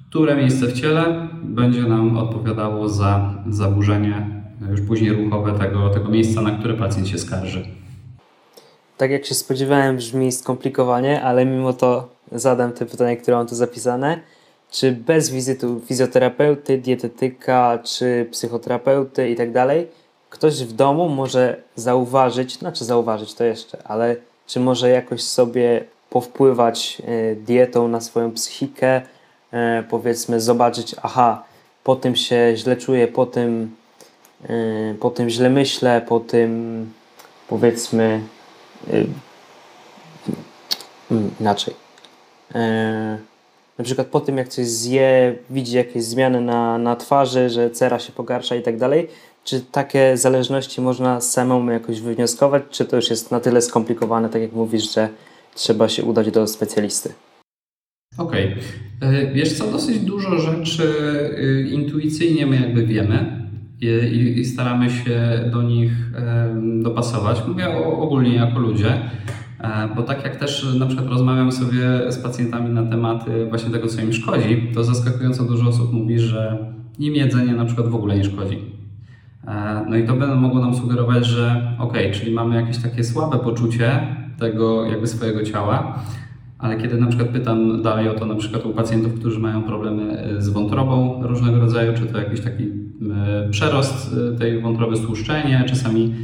[0.09, 6.41] które miejsce w ciele będzie nam odpowiadało za zaburzenie już później ruchowe tego, tego miejsca,
[6.41, 7.65] na które pacjent się skarży.
[9.03, 13.55] Tak jak się spodziewałem, brzmi skomplikowanie, ale mimo to zadam te pytanie, które mam tu
[13.55, 14.19] zapisane.
[14.71, 19.87] Czy bez wizytu fizjoterapeuty, dietetyka, czy psychoterapeuty i tak dalej,
[20.29, 24.15] ktoś w domu może zauważyć, znaczy zauważyć to jeszcze, ale
[24.47, 29.01] czy może jakoś sobie powpływać e, dietą na swoją psychikę,
[29.51, 31.43] e, powiedzmy zobaczyć, aha,
[31.83, 33.75] po tym się źle czuję, po tym,
[34.49, 36.91] e, po tym źle myślę, po tym
[37.47, 38.21] powiedzmy
[41.39, 41.73] inaczej.
[43.77, 47.99] Na przykład po tym, jak coś zje, widzi jakieś zmiany na, na twarzy, że cera
[47.99, 49.07] się pogarsza i tak dalej,
[49.43, 54.41] czy takie zależności można samemu jakoś wywnioskować, czy to już jest na tyle skomplikowane, tak
[54.41, 55.09] jak mówisz, że
[55.55, 57.13] trzeba się udać do specjalisty?
[58.17, 58.55] Okej.
[58.97, 59.31] Okay.
[59.33, 60.83] Wiesz co, dosyć dużo rzeczy
[61.39, 63.42] y, intuicyjnie my jakby wiemy
[63.81, 65.91] i, i staramy się do nich
[66.81, 67.43] dopasować.
[67.47, 68.93] Mówię ogólnie jako ludzie,
[69.59, 73.87] e, bo tak jak też na przykład rozmawiam sobie z pacjentami na tematy właśnie tego,
[73.87, 76.57] co im szkodzi, to zaskakująco dużo osób mówi, że
[76.99, 78.73] im jedzenie na przykład w ogóle nie szkodzi
[79.47, 83.39] E, no i to będą mogło nam sugerować, że ok, czyli mamy jakieś takie słabe
[83.39, 84.07] poczucie
[84.39, 85.99] tego jakby swojego ciała,
[86.59, 90.19] ale kiedy na przykład pytam dalej o to na przykład u pacjentów, którzy mają problemy
[90.19, 92.63] e, z wątrobą różnego rodzaju, czy to jakiś taki
[93.51, 96.15] przerost tej wątroby, stłuszczenie, czasami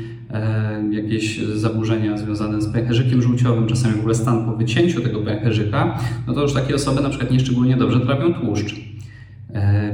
[0.92, 6.34] jakieś zaburzenia związane z pęcherzykiem żółciowym, czasami w ogóle stan po wycięciu tego pęcherzyka, no
[6.34, 8.76] to już takie osoby na przykład nieszczególnie dobrze trawią tłuszcz.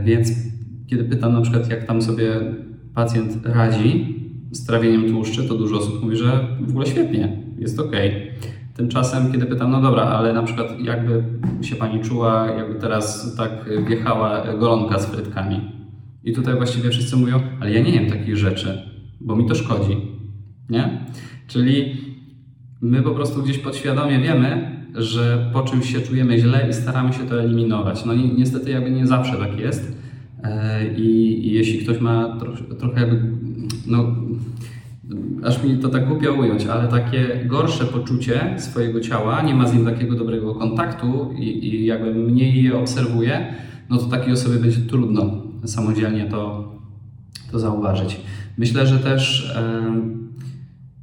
[0.04, 0.32] Więc
[0.88, 2.40] kiedy pytam na przykład, jak tam sobie
[2.94, 4.16] pacjent radzi
[4.52, 7.92] z trawieniem tłuszczy, to dużo osób mówi, że w ogóle świetnie, jest ok.
[8.78, 11.24] Tymczasem, kiedy pytam, no dobra, ale na przykład jakby
[11.62, 13.52] się pani czuła, jakby teraz tak
[13.88, 15.62] wjechała golonka z frytkami.
[16.26, 18.82] I tutaj właściwie wszyscy mówią, ale ja nie jem takich rzeczy,
[19.22, 19.98] bo mi to szkodzi.
[20.70, 21.06] Nie?
[21.48, 21.96] Czyli
[22.82, 27.20] my po prostu gdzieś podświadomie wiemy, że po czymś się czujemy źle i staramy się
[27.20, 28.06] to eliminować.
[28.06, 29.98] No ni niestety jakby nie zawsze tak jest.
[30.44, 33.22] E, I, jeśli ktoś ma troch, trochę jakby,
[33.88, 34.16] no,
[35.44, 39.74] aż mi to tak głupio ująć, ale takie gorsze poczucie swojego ciała, nie ma z
[39.74, 43.56] nim takiego dobrego kontaktu i, i jakby mniej je obserwuje,
[43.90, 46.72] no to takiej osobie będzie trudno samodzielnie to,
[47.52, 48.22] to zauważyć.
[48.58, 49.54] Myślę, że też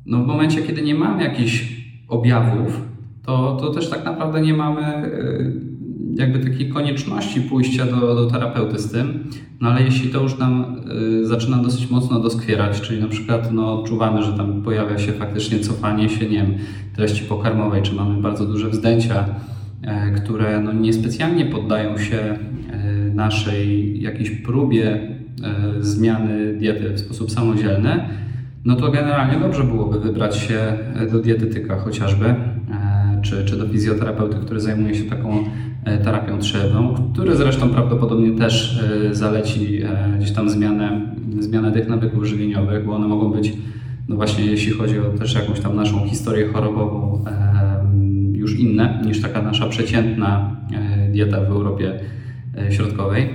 [0.07, 2.83] no w momencie, kiedy nie mamy jakichś objawów,
[3.23, 5.13] to, to też tak naprawdę nie mamy e,
[6.15, 9.25] jakby takiej konieczności pójścia do, do terapeuty z tym,
[9.61, 10.81] no ale jeśli to już nam
[11.23, 15.59] y, zaczyna dosyć mocno doskwierać, czyli na przykład no, odczuwamy, że tam pojawia się faktycznie
[15.59, 16.55] cofanie się, nie wiem,
[16.97, 19.25] treści pokarmowej, czy mamy bardzo duże wzdęcia,
[19.83, 22.39] e, które no, niespecjalnie poddają się
[23.25, 25.03] naszej jakiejś próbie e,
[25.81, 28.05] zmiany diety w sposób samodzielny,
[28.65, 30.59] no to generalnie dobrze byłoby wybrać się
[31.13, 32.35] do dietetyka chociażby,
[33.23, 35.45] czy, czy do fizjoterapeuty, który zajmuje się taką
[35.85, 41.01] E, terapią trzewną, który zresztą prawdopodobnie też e, zaleci e, gdzieś tam zmianę,
[41.39, 43.53] zmianę tych nawyków żywieniowych, bo one mogą być,
[44.09, 47.25] no właśnie jeśli chodzi o też jakąś tam naszą historię chorobową,
[48.33, 50.57] już inne niż taka nasza przeciętna
[51.13, 52.01] dieta w Europie
[52.71, 53.29] Środkowej.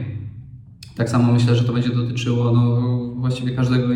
[0.95, 2.81] Tak samo myślę, że to będzie dotyczyło no,
[3.15, 3.87] właściwie każdego,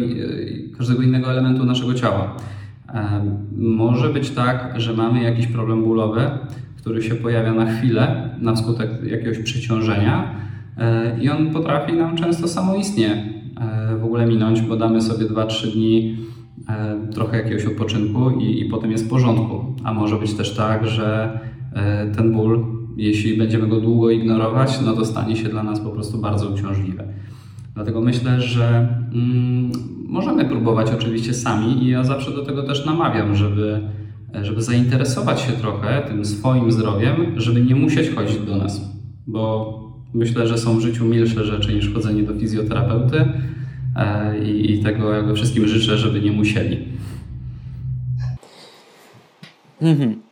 [0.78, 2.36] każdego innego elementu naszego ciała.
[3.58, 6.30] Może być tak, że mamy jakiś problem bólowy,
[6.78, 10.36] który się pojawia na chwilę na skutek jakiegoś przeciążenia
[10.78, 15.74] e, i on potrafi nam często samoistnie e, w ogóle minąć, bo damy sobie 2-3
[15.74, 16.18] dni
[16.70, 19.76] e, trochę jakiegoś odpoczynku i, i potem jest w porządku.
[19.84, 21.40] A może być też tak, że
[22.16, 22.66] ten ból,
[22.98, 27.04] jeśli będziemy go długo ignorować, no to stanie się dla nas po prostu bardzo uciążliwe.
[27.76, 29.72] Dlatego myślę, że mm,
[30.08, 33.82] możemy próbować oczywiście sami i ja zawsze do tego też namawiam, żeby
[34.42, 38.82] żeby zainteresować się trochę tym swoim zdrowiem, żeby nie musieć chodzić do nas,
[39.28, 39.78] bo
[40.14, 43.26] myślę, że są w życiu milsze rzeczy niż chodzenie do fizjoterapeuty
[43.96, 46.78] e, i, i tego jakby wszystkim życzę, żeby nie musieli.
[49.82, 50.31] Mhm.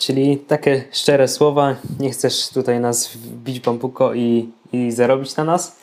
[0.00, 5.76] Czyli takie szczere słowa, nie chcesz tutaj nas bić bambuko i, i zarobić na nas.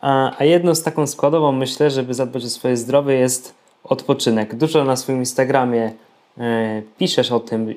[0.00, 4.54] A, a jedną z taką składową myślę, żeby zadbać o swoje zdrowie jest odpoczynek.
[4.54, 5.92] Dużo na swoim Instagramie
[6.38, 7.74] e, piszesz o tym, e,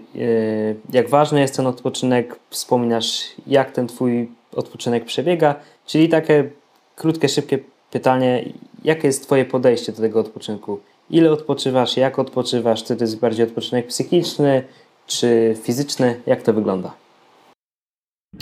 [0.93, 5.55] jak ważny jest ten odpoczynek, wspominasz jak ten twój odpoczynek przebiega,
[5.86, 6.49] czyli takie
[6.95, 7.60] krótkie, szybkie
[7.91, 8.45] pytanie,
[8.84, 10.79] jakie jest twoje podejście do tego odpoczynku?
[11.10, 14.63] Ile odpoczywasz, jak odpoczywasz, czy to jest bardziej odpoczynek psychiczny,
[15.19, 16.93] czy fizyczny, jak to wygląda?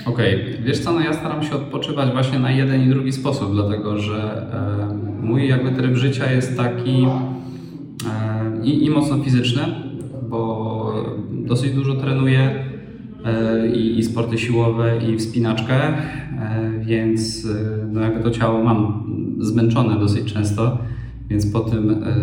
[0.05, 0.63] Okej, okay.
[0.63, 4.47] wiesz co, no ja staram się odpoczywać właśnie na jeden i drugi sposób, dlatego że
[4.53, 9.61] e, mój jakby tryb życia jest taki e, i, i mocno fizyczny,
[10.29, 10.93] bo
[11.31, 12.65] dosyć dużo trenuję
[13.25, 15.93] e, i, i sporty siłowe i wspinaczkę, e,
[16.81, 19.03] więc e, no jakby to ciało mam
[19.39, 20.77] zmęczone dosyć często,
[21.29, 22.15] więc po tym e,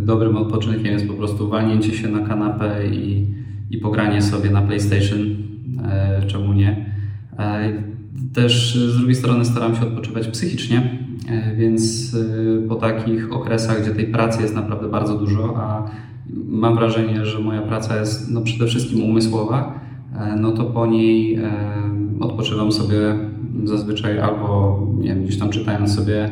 [0.00, 3.26] dobrym odpoczynkiem jest po prostu walnięcie się na kanapę i,
[3.70, 5.18] i pogranie sobie na PlayStation,
[6.26, 6.86] czemu nie.
[8.32, 10.98] Też z drugiej strony staram się odpoczywać psychicznie,
[11.56, 12.16] więc
[12.68, 15.90] po takich okresach, gdzie tej pracy jest naprawdę bardzo dużo, a
[16.48, 19.80] mam wrażenie, że moja praca jest no przede wszystkim umysłowa,
[20.40, 21.38] no to po niej
[22.20, 22.98] odpoczywam sobie
[23.64, 26.30] zazwyczaj albo nie wiem, gdzieś tam czytając sobie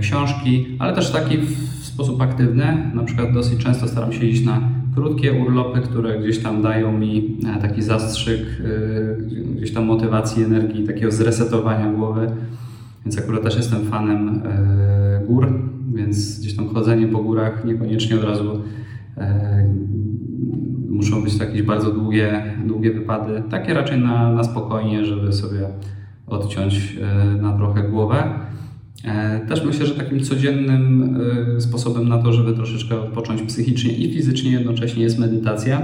[0.00, 2.90] książki, ale też taki w sposób aktywny.
[2.94, 7.38] Na przykład dosyć często staram się iść na krótkie urlopy, które gdzieś tam dają mi
[7.56, 12.30] e, taki zastrzyk, e, gdzieś tam motywacji, energii, takiego zresetowania głowy.
[13.04, 15.52] Więc akurat też jestem fanem e, gór,
[15.94, 18.62] więc gdzieś tam chodzenie po górach niekoniecznie od razu
[20.88, 23.42] muszą być jakieś bardzo długie, długie wypady.
[23.50, 25.60] Takie raczej na, na spokojnie, żeby sobie
[26.26, 26.98] odciąć
[27.40, 28.24] na trochę głowę.
[29.04, 31.16] E, też myślę, że takim codziennym
[31.56, 35.82] e, sposobem na to, żeby troszeczkę odpocząć psychicznie i fizycznie jednocześnie jest medytacja,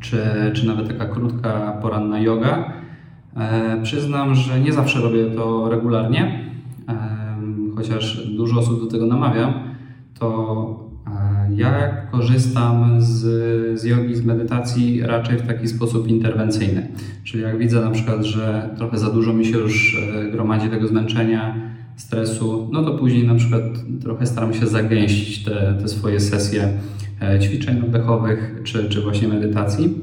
[0.00, 0.16] czy,
[0.52, 2.72] czy nawet taka krótka poranna yoga.
[3.36, 6.52] E, przyznam, że nie zawsze robię to regularnie,
[7.76, 9.64] chociaż dużo osób do tego namawia,
[10.18, 10.92] to
[11.56, 13.20] ja korzystam z,
[13.80, 16.88] z jogi, z medytacji raczej w taki sposób interwencyjny.
[17.24, 19.96] Czyli jak widzę na przykład, że trochę za dużo mi się już
[20.32, 21.61] gromadzi tego zmęczenia,
[22.02, 23.62] stresu, no to później na przykład
[24.02, 26.68] trochę staram się zagęścić te, te swoje sesje
[27.22, 29.94] e, ćwiczeń oddechowych czy, czy właśnie medytacji.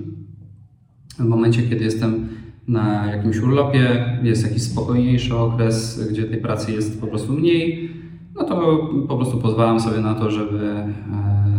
[1.20, 2.28] W momencie, kiedy jestem
[2.68, 7.90] na jakimś urlopie, jest jakiś spokojniejszy okres, gdzie tej pracy jest po prostu mniej,
[8.36, 10.94] no to po prostu pozwalam sobie na to, żeby e,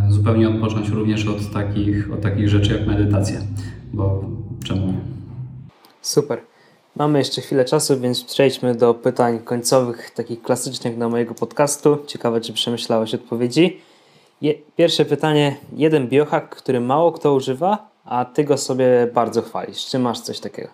[0.09, 3.40] zupełnie odpocząć również od takich, od takich rzeczy jak medytacja,
[3.92, 4.24] bo
[4.64, 5.00] czemu nie?
[6.03, 6.49] Super.
[6.96, 11.98] Mamy jeszcze chwilę czasu, więc przejdźmy do pytań końcowych, takich klasycznych na mojego podcastu.
[12.07, 13.81] Ciekawe, czy przemyślałeś odpowiedzi.
[14.40, 15.57] Je, pierwsze pytanie.
[15.76, 19.87] Jeden biohack, który mało kto używa, a ty go sobie bardzo chwalisz.
[19.87, 20.68] Czy masz coś takiego?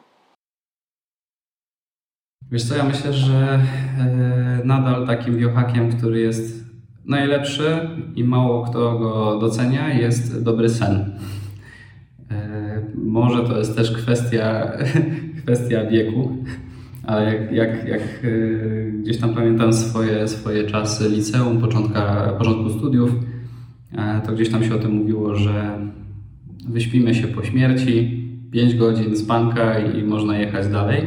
[2.50, 3.60] Wiesz co, ja myślę, że
[3.98, 6.64] e, nadal takim biohackiem, który jest
[7.04, 11.18] najlepszy i mało kto go docenia, jest dobry sen.
[12.30, 14.72] E, może to jest też kwestia
[15.46, 16.36] kwestia wieku,
[17.02, 23.10] ale jak, jak, jak y, gdzieś tam pamiętam swoje, swoje czasy liceum, początka, początku studiów,
[23.92, 25.78] e, to gdzieś tam się o tym mówiło, że
[26.68, 31.02] wyśpimy się po śmierci, 5 godzin spanka i można jechać dalej.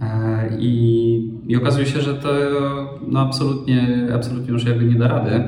[0.00, 2.28] E, I, I okazuje się, że to
[3.08, 5.44] no absolutnie, absolutnie już jakby nie da rady.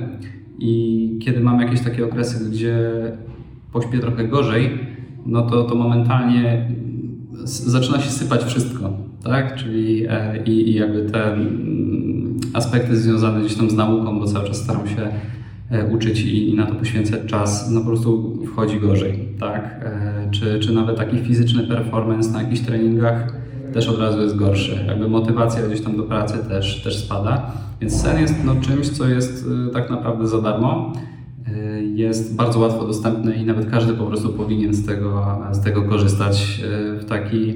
[0.59, 2.79] I kiedy mam jakieś takie okresy, gdzie
[3.73, 4.79] pośpię trochę gorzej,
[5.27, 6.69] no to, to momentalnie
[7.45, 8.93] zaczyna się sypać wszystko,
[9.25, 9.57] tak?
[9.57, 14.47] Czyli e, i, i jakby te mm, aspekty związane gdzieś tam z nauką, bo cały
[14.47, 15.09] czas staram się
[15.71, 19.81] e, uczyć i, na to poświęcać czas, no po prostu wchodzi gorzej, tak?
[19.85, 23.33] E, czy, czy nawet taki fizyczny performance na jakichś treningach
[23.73, 24.85] też od razu jest gorszy.
[24.87, 27.53] Jakby motywacja gdzieś tam do pracy też, też spada.
[27.81, 30.93] Więc sen jest no, czymś, co jest tak naprawdę za darmo
[31.95, 36.63] jest bardzo łatwo dostępny i nawet każdy po prostu powinien z tego, z tego korzystać
[36.65, 37.55] e, w taki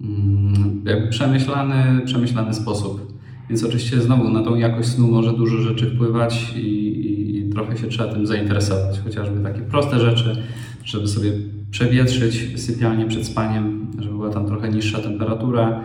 [0.00, 3.20] mm, przemyślany, przemyślany sposób.
[3.48, 7.76] Więc oczywiście znowu na tą jakość snu może dużo rzeczy wpływać i, i, i trochę
[7.76, 9.00] się trzeba tym zainteresować.
[9.00, 10.36] Chociażby takie proste rzeczy,
[10.84, 11.32] żeby sobie
[11.70, 15.80] przewietrzyć sypialnię przed spaniem, żeby była tam trochę niższa temperatura,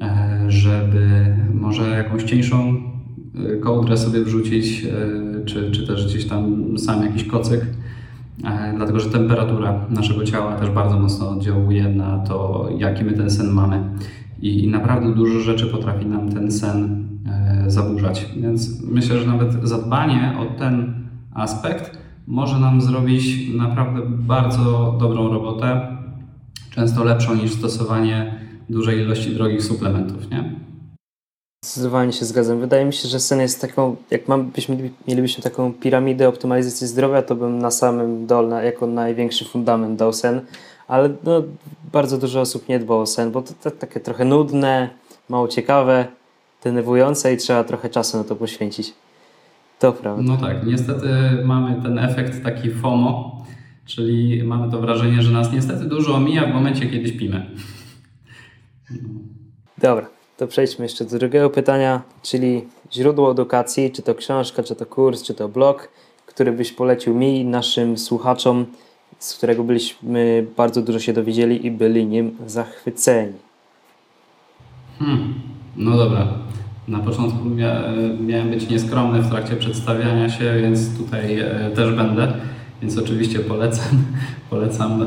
[0.00, 2.74] e, żeby może jakąś cieńszą
[3.34, 4.86] e, kołdrę sobie wrzucić,
[5.44, 7.66] czy, czy też gdzieś tam sam jakiś kocyk,
[8.44, 13.30] e, dlatego że temperatura naszego ciała też bardzo mocno oddziałuje na to, jaki my ten
[13.30, 13.82] sen mamy.
[14.42, 18.28] I, i naprawdę dużo rzeczy potrafi nam ten sen e, zaburzać.
[18.36, 20.94] Więc myślę, że nawet zadbanie o ten
[21.34, 25.96] aspekt może nam zrobić naprawdę bardzo dobrą robotę,
[26.70, 28.34] często lepszą niż stosowanie
[28.70, 30.30] dużej ilości drogich suplementów.
[30.30, 30.63] Nie?
[31.64, 32.60] Zdecydowanie się zgadzam.
[32.60, 37.22] Wydaje mi się, że sen jest taką, jak mam, byśmy, mielibyśmy taką piramidę optymalizacji zdrowia,
[37.22, 40.40] to bym na samym dole, jako największy fundament dał sen,
[40.88, 41.42] ale no,
[41.92, 44.90] bardzo dużo osób nie dba o sen, bo to, to takie trochę nudne,
[45.28, 46.06] mało ciekawe,
[46.64, 48.94] denerwujące i trzeba trochę czasu na to poświęcić.
[49.78, 50.22] To prawda.
[50.22, 51.08] No tak, niestety
[51.44, 53.44] mamy ten efekt taki FOMO,
[53.86, 57.50] czyli mamy to wrażenie, że nas niestety dużo omija w momencie, kiedy śpimy.
[59.78, 64.86] Dobra, to przejdźmy jeszcze do drugiego pytania, czyli źródło edukacji, czy to książka, czy to
[64.86, 65.88] kurs, czy to blog,
[66.26, 68.66] który byś polecił mi i naszym słuchaczom,
[69.18, 73.32] z którego byliśmy bardzo dużo się dowiedzieli i byli nim zachwyceni.
[74.98, 75.34] Hmm,
[75.76, 76.28] no dobra.
[76.88, 77.82] Na początku mia
[78.20, 82.32] miałem być nieskromny w trakcie przedstawiania się, więc tutaj e, też będę.
[82.82, 83.88] Więc oczywiście polecam,
[84.50, 85.06] polecam e,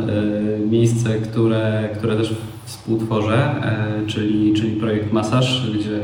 [0.70, 5.99] miejsce, które, które też współtworzę, e, czyli, czyli projekt Masaż, gdzie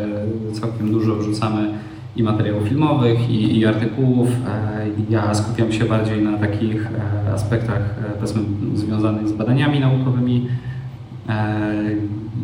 [0.53, 1.69] całkiem dużo wrzucamy
[2.15, 4.29] i materiałów filmowych, i, i artykułów.
[4.29, 6.89] E, ja skupiam się bardziej na takich
[7.33, 8.41] aspektach powiedzmy
[8.75, 10.47] związanych z badaniami naukowymi.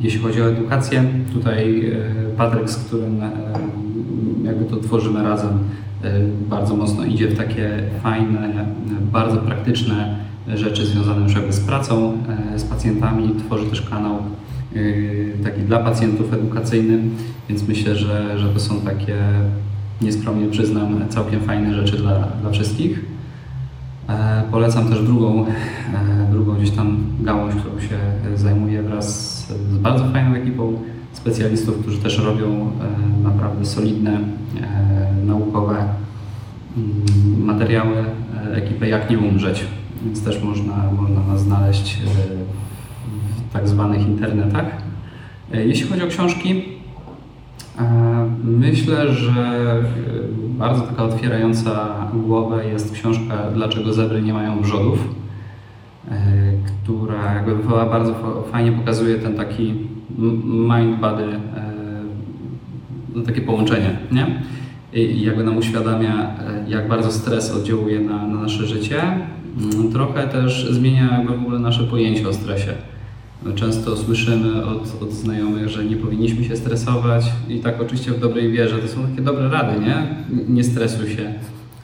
[0.01, 1.03] Jeśli chodzi o edukację,
[1.33, 1.91] tutaj
[2.37, 3.21] Patryk, z którym
[4.49, 5.49] jakby to tworzymy razem,
[6.49, 7.69] bardzo mocno idzie w takie
[8.03, 8.65] fajne,
[9.11, 10.15] bardzo praktyczne
[10.47, 12.13] rzeczy związane już z pracą
[12.55, 13.35] z pacjentami.
[13.45, 14.17] Tworzy też kanał
[15.43, 16.99] taki dla pacjentów edukacyjny,
[17.49, 19.15] więc myślę, że, że to są takie,
[20.01, 23.05] nieskromnie przyznam, całkiem fajne rzeczy dla, dla wszystkich.
[24.51, 25.45] Polecam też drugą,
[26.31, 27.97] drugą gdzieś tam gałąź, którą się
[28.35, 29.39] zajmuję wraz
[29.71, 30.73] z bardzo fajną ekipą
[31.21, 32.71] specjalistów, którzy też robią
[33.23, 34.19] naprawdę solidne,
[35.25, 35.75] naukowe
[36.77, 37.95] mm, materiały,
[38.51, 39.65] ekipę Jak nie umrzeć,
[40.05, 41.97] więc też można, można nas znaleźć
[43.49, 44.65] w tak zwanych internetach.
[45.53, 46.63] Jeśli chodzi o książki,
[48.43, 49.75] Myślę, że
[50.41, 54.99] bardzo taka otwierająca głowę jest książka Dlaczego zebry nie mają wrzodów,
[56.83, 58.15] która jakby bardzo
[58.51, 59.73] fajnie pokazuje ten taki
[60.45, 61.39] mind-body,
[63.15, 64.41] no takie połączenie, nie?
[64.93, 66.31] I jakby nam uświadamia,
[66.67, 69.01] jak bardzo stres oddziałuje na, na nasze życie.
[69.91, 72.73] Trochę też zmienia jakby w ogóle nasze pojęcie o stresie.
[73.55, 78.51] Często słyszymy od, od znajomych, że nie powinniśmy się stresować i tak oczywiście w dobrej
[78.51, 78.77] wierze.
[78.77, 80.07] To są takie dobre rady, nie?
[80.47, 81.33] Nie stresuj się.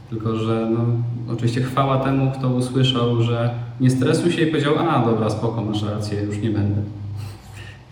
[0.10, 0.86] Tylko, że no,
[1.34, 3.50] oczywiście chwała temu, kto usłyszał, że
[3.80, 6.82] nie stresuj się i powiedział, a dobra, spoko, masz rację, już nie będę.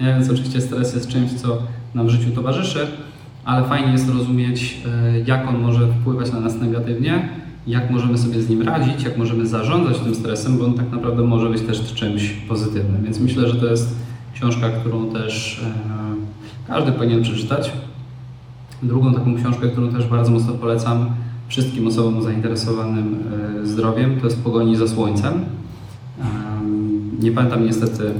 [0.01, 0.05] Nie?
[0.05, 1.57] Więc oczywiście stres jest czymś, co
[1.95, 2.87] nam w życiu towarzyszy,
[3.45, 7.29] ale fajnie jest rozumieć, e, jak on może wpływać na nas negatywnie
[7.67, 11.23] jak możemy sobie z nim radzić, jak możemy zarządzać tym stresem, bo on tak naprawdę
[11.23, 13.03] może być też czymś pozytywnym.
[13.03, 13.95] Więc myślę, że to jest
[14.33, 17.71] książka, którą też e, każdy powinien przeczytać.
[18.83, 21.09] Drugą taką książkę, którą też bardzo mocno polecam
[21.47, 23.23] wszystkim osobom zainteresowanym
[23.63, 25.33] e, zdrowiem, to jest Pogoni za Słońcem.
[27.19, 28.13] Nie pamiętam niestety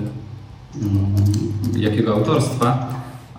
[1.76, 2.88] jakiego autorstwa,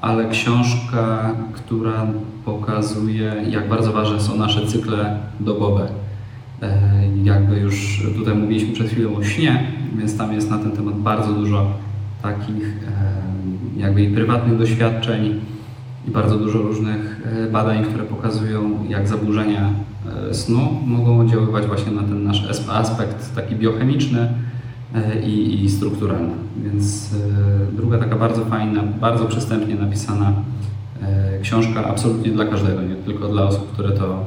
[0.01, 2.07] ale książka, która
[2.45, 5.89] pokazuje, jak bardzo ważne są nasze cykle dobowe.
[6.63, 6.79] E,
[7.25, 9.67] jakby już tutaj mówiliśmy przed chwilą o śnie,
[9.97, 11.67] więc tam jest na ten temat bardzo dużo
[12.23, 15.41] takich e, jakby i prywatnych doświadczeń
[16.09, 19.71] i bardzo dużo różnych e, badań, które pokazują, jak zaburzenia
[20.33, 24.29] snu mogą oddziaływać właśnie na ten nasz aspekt taki biochemiczny,
[25.25, 26.35] i, i strukturalna.
[26.57, 27.11] Więc
[27.73, 30.33] e, druga taka bardzo fajna, bardzo przystępnie napisana
[31.03, 34.25] e, książka, absolutnie dla każdego, nie tylko dla osób, które to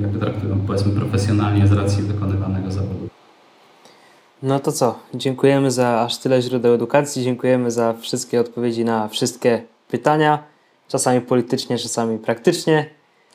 [0.00, 3.08] jakby traktują powiedzmy profesjonalnie z racji wykonywanego zawodu.
[4.42, 4.98] No to co?
[5.14, 10.38] Dziękujemy za aż tyle źródeł edukacji, dziękujemy za wszystkie odpowiedzi na wszystkie pytania,
[10.88, 12.86] czasami politycznie, czasami praktycznie,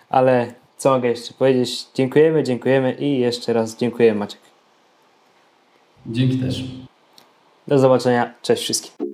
[0.09, 1.87] ale co mogę jeszcze powiedzieć?
[1.93, 4.50] Dziękujemy, dziękujemy i jeszcze raz dziękuję Maciek.
[6.05, 6.63] Dzięki też.
[7.67, 8.33] Do zobaczenia.
[8.41, 9.10] Cześć wszystkim.